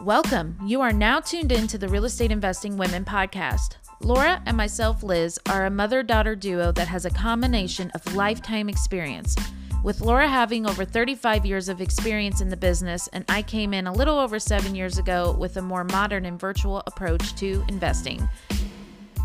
[0.00, 0.58] Welcome.
[0.64, 3.76] You are now tuned in to the Real Estate Investing Women podcast.
[4.00, 8.68] Laura and myself, Liz, are a mother daughter duo that has a combination of lifetime
[8.68, 9.36] experience.
[9.84, 13.86] With Laura having over 35 years of experience in the business, and I came in
[13.86, 18.28] a little over seven years ago with a more modern and virtual approach to investing.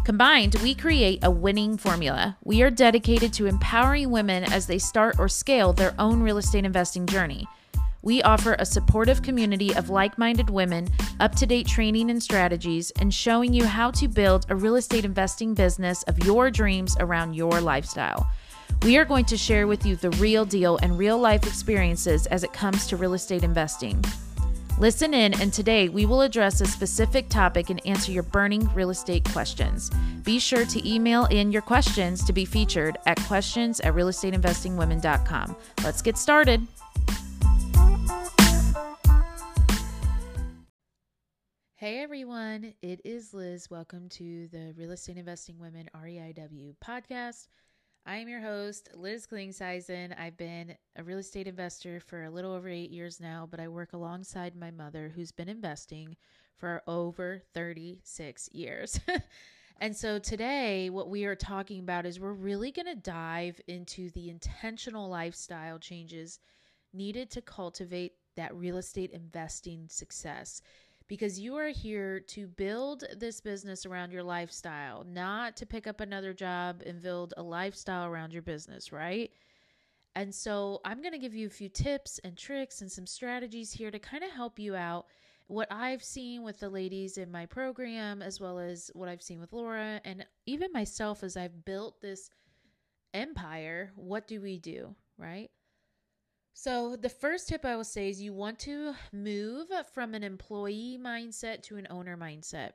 [0.04, 2.38] Combined, we create a winning formula.
[2.44, 6.66] We are dedicated to empowering women as they start or scale their own real estate
[6.66, 7.48] investing journey.
[8.02, 10.88] We offer a supportive community of like minded women,
[11.20, 15.06] up to date training and strategies, and showing you how to build a real estate
[15.06, 18.30] investing business of your dreams around your lifestyle.
[18.84, 22.44] We are going to share with you the real deal and real life experiences as
[22.44, 24.04] it comes to real estate investing.
[24.80, 28.92] Listen in, and today we will address a specific topic and answer your burning real
[28.92, 29.90] estate questions.
[30.24, 35.56] Be sure to email in your questions to be featured at questions at realestateinvestingwomen.com.
[35.84, 36.68] Let's get started.
[41.88, 43.70] Hey everyone, it is Liz.
[43.70, 47.48] Welcome to the Real Estate Investing Women REIW podcast.
[48.06, 50.14] I am your host, Liz Klingseisen.
[50.20, 53.70] I've been a real estate investor for a little over eight years now, but I
[53.70, 56.18] work alongside my mother who's been investing
[56.58, 59.00] for over 36 years.
[59.80, 64.10] and so today, what we are talking about is we're really going to dive into
[64.10, 66.40] the intentional lifestyle changes
[66.94, 70.62] needed to cultivate that real estate investing success
[71.08, 76.02] because you are here to build this business around your lifestyle, not to pick up
[76.02, 79.32] another job and build a lifestyle around your business, right?
[80.16, 83.72] And so I'm going to give you a few tips and tricks and some strategies
[83.72, 85.06] here to kind of help you out.
[85.46, 89.40] What I've seen with the ladies in my program, as well as what I've seen
[89.40, 92.30] with Laura, and even myself as I've built this
[93.14, 95.50] empire, what do we do, right?
[96.60, 100.98] So, the first tip I will say is you want to move from an employee
[101.00, 102.72] mindset to an owner mindset.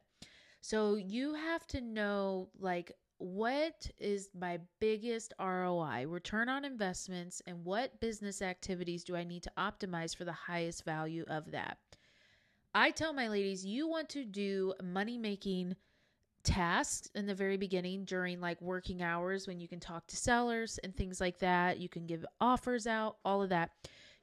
[0.60, 7.64] So, you have to know like what is my biggest ROI, return on investments, and
[7.64, 11.78] what business activities do I need to optimize for the highest value of that?
[12.72, 15.74] I tell my ladies, you want to do money making
[16.44, 20.78] tasks in the very beginning during like working hours when you can talk to sellers
[20.82, 21.78] and things like that.
[21.78, 23.70] You can give offers out, all of that.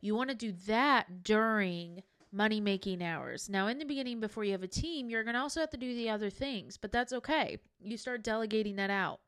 [0.01, 3.49] You want to do that during money making hours.
[3.49, 5.77] Now, in the beginning, before you have a team, you're going to also have to
[5.77, 7.57] do the other things, but that's okay.
[7.81, 9.19] You start delegating that out.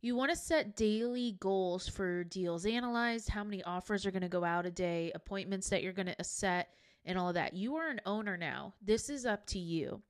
[0.00, 4.28] You want to set daily goals for deals analyzed, how many offers are going to
[4.28, 6.70] go out a day, appointments that you're going to set,
[7.04, 7.54] and all of that.
[7.54, 8.74] You are an owner now.
[8.82, 10.02] This is up to you.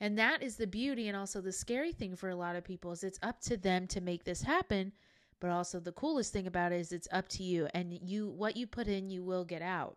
[0.00, 2.90] And that is the beauty and also the scary thing for a lot of people
[2.90, 4.92] is it's up to them to make this happen.
[5.40, 8.56] But also the coolest thing about it is it's up to you and you what
[8.56, 9.96] you put in you will get out.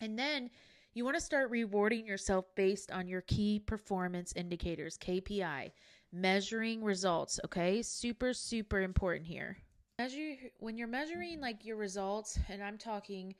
[0.00, 0.50] And then
[0.94, 5.70] you want to start rewarding yourself based on your key performance indicators, KPI,
[6.12, 7.82] measuring results, okay?
[7.82, 9.56] Super super important here.
[9.98, 13.34] Measure when you're measuring like your results and I'm talking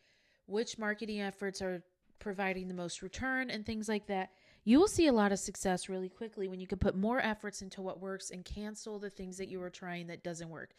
[0.46, 1.82] which marketing efforts are
[2.18, 4.30] providing the most return and things like that
[4.68, 7.62] you will see a lot of success really quickly when you can put more efforts
[7.62, 10.74] into what works and cancel the things that you were trying that doesn't work.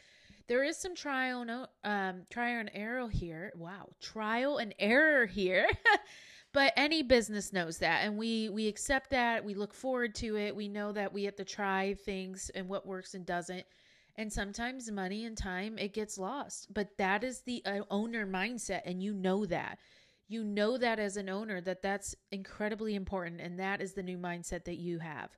[0.48, 3.52] There is some trial no um trial and error here.
[3.56, 5.68] Wow, trial and error here.
[6.54, 9.44] but any business knows that and we we accept that.
[9.44, 10.56] We look forward to it.
[10.56, 13.66] We know that we have to try things and what works and doesn't.
[14.18, 16.72] And sometimes money and time it gets lost.
[16.72, 19.80] But that is the uh, owner mindset and you know that
[20.30, 24.18] you know that as an owner that that's incredibly important and that is the new
[24.18, 25.32] mindset that you have.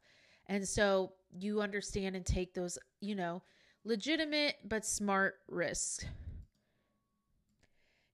[0.48, 3.42] And so you understand and take those you know
[3.86, 6.06] legitimate but smart risks.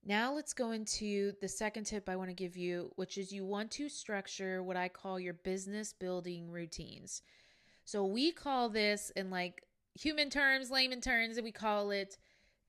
[0.06, 3.44] Now let's go into the second tip i want to give you which is you
[3.44, 7.24] want to structure what i call your business building routines.
[7.86, 9.64] So we call this in like
[9.96, 12.18] human terms layman terms and we call it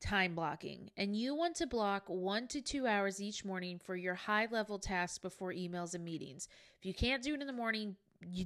[0.00, 4.14] time blocking, and you want to block one to two hours each morning for your
[4.14, 6.48] high level tasks before emails and meetings.
[6.78, 7.96] If you can't do it in the morning,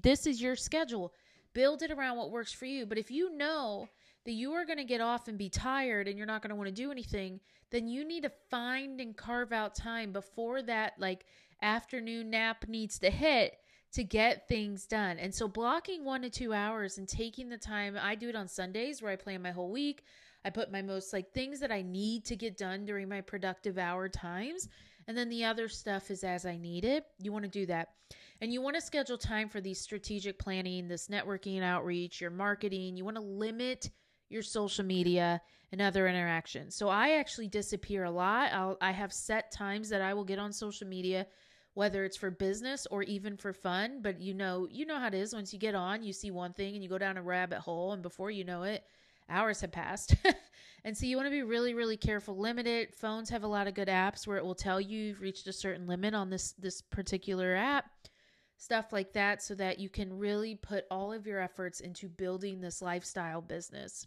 [0.03, 1.13] this is your schedule.
[1.55, 2.87] Build it around what works for you.
[2.87, 3.89] But if you know
[4.25, 6.57] that you are going to get off and be tired and you're not going to
[6.57, 7.41] want to do anything,
[7.71, 11.27] then you need to find and carve out time before that like
[11.61, 13.59] afternoon nap needs to hit
[13.93, 15.19] to get things done.
[15.19, 18.49] And so blocking 1 to 2 hours and taking the time, I do it on
[18.49, 20.03] Sundays where I plan my whole week.
[20.45, 23.79] I put my most like things that I need to get done during my productive
[23.79, 24.69] hour times.
[25.09, 27.05] And then the other stuff is as I need it.
[27.21, 27.89] You want to do that.
[28.41, 32.31] And you want to schedule time for these strategic planning, this networking and outreach, your
[32.31, 32.97] marketing.
[32.97, 33.91] You want to limit
[34.29, 35.41] your social media
[35.73, 36.77] and other interactions.
[36.77, 38.53] So I actually disappear a lot.
[38.53, 41.27] I'll, I have set times that I will get on social media
[41.75, 44.01] whether it's for business or even for fun.
[44.03, 45.35] But you know, you know how it is.
[45.35, 47.93] Once you get on, you see one thing and you go down a rabbit hole,
[47.93, 48.85] and before you know it,
[49.29, 50.15] hours have passed.
[50.85, 52.37] and so you want to be really, really careful.
[52.37, 52.95] Limited.
[52.95, 55.53] Phones have a lot of good apps where it will tell you you've reached a
[55.53, 57.87] certain limit on this this particular app.
[58.57, 62.61] Stuff like that, so that you can really put all of your efforts into building
[62.61, 64.07] this lifestyle business.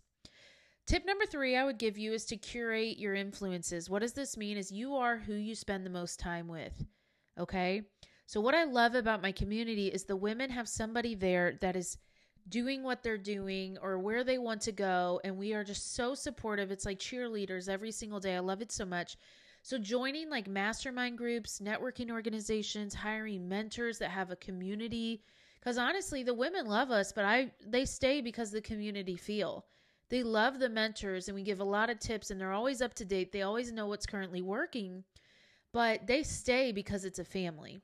[0.87, 3.89] Tip number three I would give you is to curate your influences.
[3.89, 4.57] What does this mean?
[4.57, 6.85] Is you are who you spend the most time with.
[7.39, 7.81] Okay.
[8.27, 11.97] So, what I love about my community is the women have somebody there that is
[12.49, 15.19] doing what they're doing or where they want to go.
[15.23, 16.71] And we are just so supportive.
[16.71, 18.35] It's like cheerleaders every single day.
[18.35, 19.17] I love it so much.
[19.63, 25.23] So, joining like mastermind groups, networking organizations, hiring mentors that have a community.
[25.59, 29.65] Because honestly, the women love us, but I they stay because the community feel.
[30.09, 32.93] They love the mentors, and we give a lot of tips, and they're always up
[32.95, 33.31] to date.
[33.31, 35.03] They always know what's currently working
[35.75, 37.81] but they stay because it's a family.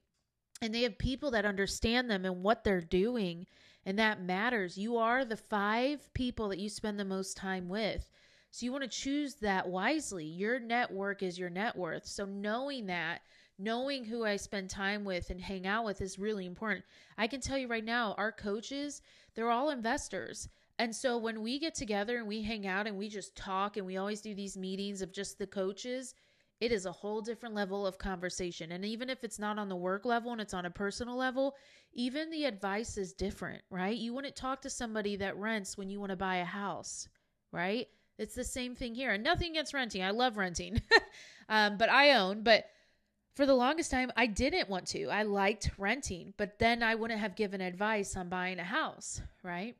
[0.61, 3.47] And they have people that understand them and what they're doing,
[3.85, 4.77] and that matters.
[4.77, 8.07] You are the five people that you spend the most time with.
[8.51, 10.25] So you want to choose that wisely.
[10.25, 12.05] Your network is your net worth.
[12.05, 13.21] So knowing that,
[13.57, 16.83] knowing who I spend time with and hang out with is really important.
[17.17, 19.01] I can tell you right now, our coaches,
[19.33, 20.49] they're all investors.
[20.79, 23.85] And so when we get together and we hang out and we just talk and
[23.85, 26.13] we always do these meetings of just the coaches,
[26.61, 28.71] it is a whole different level of conversation.
[28.71, 31.55] And even if it's not on the work level and it's on a personal level,
[31.93, 33.97] even the advice is different, right?
[33.97, 37.09] You wouldn't talk to somebody that rents when you want to buy a house,
[37.51, 37.87] right?
[38.19, 39.11] It's the same thing here.
[39.11, 40.03] And nothing against renting.
[40.03, 40.79] I love renting,
[41.49, 42.43] um, but I own.
[42.43, 42.65] But
[43.35, 45.07] for the longest time, I didn't want to.
[45.07, 49.75] I liked renting, but then I wouldn't have given advice on buying a house, right?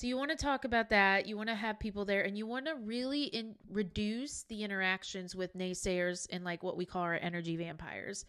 [0.00, 1.26] So you want to talk about that.
[1.26, 5.36] You want to have people there and you want to really in, reduce the interactions
[5.36, 8.24] with naysayers and like what we call our energy vampires.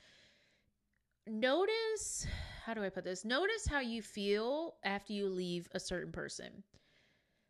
[1.26, 2.28] Notice,
[2.66, 3.24] how do I put this?
[3.24, 6.62] Notice how you feel after you leave a certain person.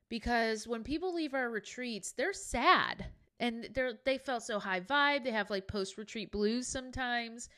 [0.08, 3.08] Because when people leave our retreats, they're sad
[3.40, 5.24] and they're they felt so high vibe.
[5.24, 7.50] They have like post retreat blues sometimes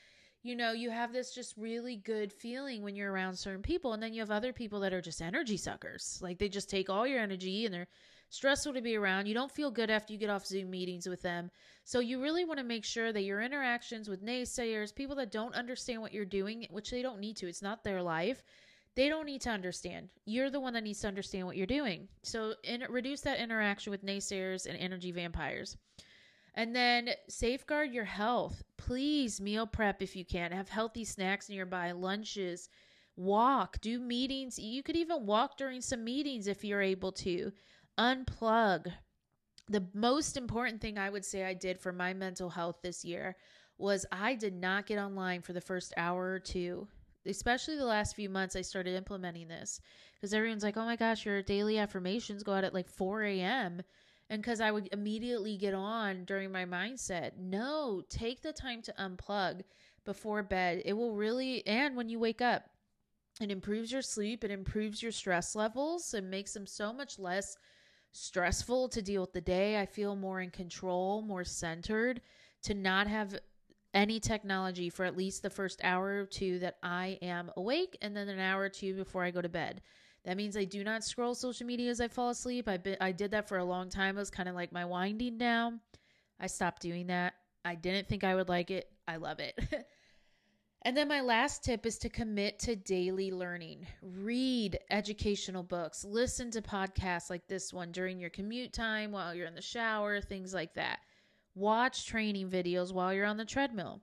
[0.44, 3.94] you know, you have this just really good feeling when you're around certain people.
[3.94, 6.20] And then you have other people that are just energy suckers.
[6.22, 7.88] Like they just take all your energy and they're
[8.30, 9.26] stressful to be around.
[9.26, 11.50] You don't feel good after you get off Zoom meetings with them.
[11.86, 15.56] So you really want to make sure that your interactions with naysayers, people that don't
[15.56, 18.44] understand what you're doing, which they don't need to, it's not their life.
[18.96, 20.10] They don't need to understand.
[20.26, 22.10] You're the one that needs to understand what you're doing.
[22.22, 25.78] So in, reduce that interaction with naysayers and energy vampires.
[26.56, 28.64] And then safeguard your health.
[28.78, 30.52] Please meal prep if you can.
[30.52, 32.70] Have healthy snacks nearby, lunches,
[33.16, 34.60] walk, do meetings.
[34.60, 37.52] You could even walk during some meetings if you're able to.
[37.98, 38.92] Unplug.
[39.70, 43.36] The most important thing I would say I did for my mental health this year
[43.78, 46.88] was I did not get online for the first hour or two.
[47.26, 49.80] Especially the last few months, I started implementing this
[50.14, 53.82] because everyone's like, oh my gosh, your daily affirmations go out at like 4 a.m
[54.30, 57.32] and because I would immediately get on during my mindset.
[57.38, 59.62] No, take the time to unplug
[60.06, 60.82] before bed.
[60.86, 62.64] It will really, and when you wake up,
[63.42, 67.58] it improves your sleep, it improves your stress levels, it makes them so much less
[68.12, 69.80] stressful to deal with the day.
[69.80, 72.22] I feel more in control, more centered
[72.64, 73.36] to not have
[73.94, 78.16] any technology for at least the first hour or two that I am awake, and
[78.16, 79.82] then an hour or two before I go to bed.
[80.26, 82.70] That means I do not scroll social media as I fall asleep.
[82.70, 84.16] I I did that for a long time.
[84.16, 85.82] It was kind of like my winding down.
[86.40, 87.34] I stopped doing that.
[87.66, 88.90] I didn't think I would like it.
[89.08, 89.58] I love it.
[90.84, 93.86] and then my last tip is to commit to daily learning.
[94.02, 99.48] Read educational books, listen to podcasts like this one during your commute time while you're
[99.48, 101.00] in the shower, things like that.
[101.56, 104.02] Watch training videos while you're on the treadmill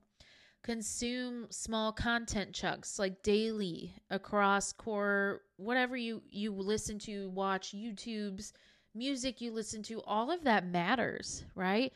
[0.63, 8.53] consume small content chunks like daily across core whatever you you listen to watch youtube's
[8.95, 11.93] music you listen to all of that matters right?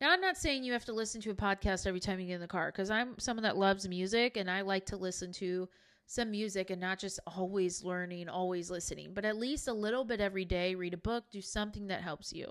[0.00, 2.34] Now i'm not saying you have to listen to a podcast every time you get
[2.34, 5.68] in the car because i'm someone that loves music and i like to listen to
[6.06, 10.20] some music and not just always learning always listening but at least a little bit
[10.20, 12.48] every day read a book do something that helps you.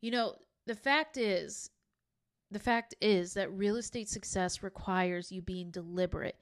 [0.00, 0.34] You know
[0.66, 1.70] the fact is
[2.50, 6.36] the fact is that real estate success requires you being deliberate.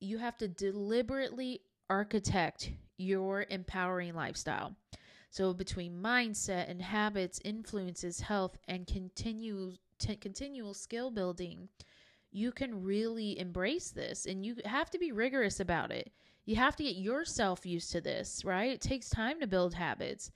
[0.00, 4.74] You have to deliberately architect your empowering lifestyle.
[5.30, 11.68] So between mindset and habits, influences, health, and continual t- continual skill building,
[12.30, 16.12] you can really embrace this and you have to be rigorous about it.
[16.44, 18.72] You have to get yourself used to this, right?
[18.72, 20.30] It takes time to build habits.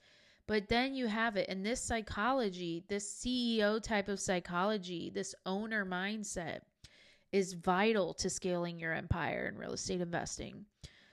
[0.47, 1.49] But then you have it.
[1.49, 6.59] And this psychology, this CEO type of psychology, this owner mindset,
[7.33, 10.65] is vital to scaling your empire in real estate investing.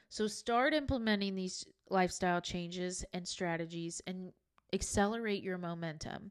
[0.09, 4.33] So start implementing these lifestyle changes and strategies and
[4.73, 6.31] accelerate your momentum.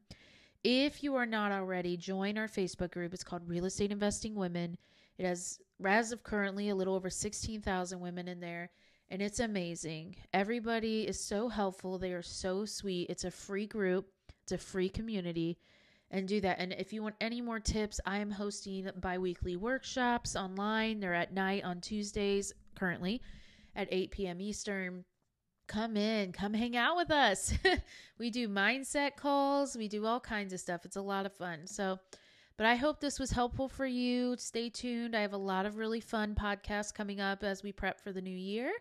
[0.62, 3.12] If you are not already, join our Facebook group.
[3.12, 4.78] It's called Real Estate Investing Women.
[5.18, 8.70] It has, as of currently, a little over 16,000 women in there,
[9.14, 10.16] and it's amazing.
[10.32, 11.98] Everybody is so helpful.
[11.98, 13.08] They are so sweet.
[13.08, 14.08] It's a free group,
[14.42, 15.56] it's a free community,
[16.10, 16.58] and do that.
[16.58, 20.98] And if you want any more tips, I am hosting bi weekly workshops online.
[20.98, 23.22] They're at night on Tuesdays currently
[23.76, 24.40] at 8 p.m.
[24.40, 25.04] Eastern
[25.68, 27.54] come in, come hang out with us.
[28.18, 30.84] we do mindset calls, we do all kinds of stuff.
[30.84, 31.68] It's a lot of fun.
[31.68, 32.00] So,
[32.56, 34.36] but I hope this was helpful for you.
[34.38, 35.16] Stay tuned.
[35.16, 38.20] I have a lot of really fun podcasts coming up as we prep for the
[38.20, 38.72] new year,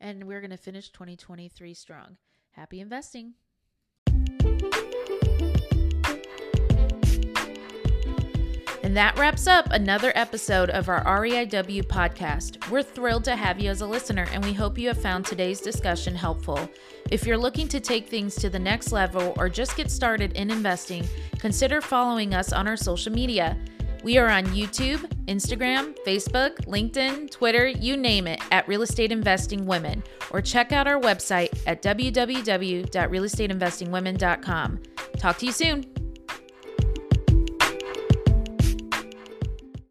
[0.00, 2.16] and we're going to finish 2023 strong.
[2.50, 3.34] Happy investing.
[8.90, 12.68] And that wraps up another episode of our REIW podcast.
[12.70, 15.60] We're thrilled to have you as a listener, and we hope you have found today's
[15.60, 16.68] discussion helpful.
[17.08, 20.50] If you're looking to take things to the next level or just get started in
[20.50, 21.06] investing,
[21.38, 23.56] consider following us on our social media.
[24.02, 29.66] We are on YouTube, Instagram, Facebook, LinkedIn, Twitter, you name it, at Real Estate Investing
[29.66, 34.80] Women, or check out our website at www.realestateinvestingwomen.com.
[35.16, 35.99] Talk to you soon.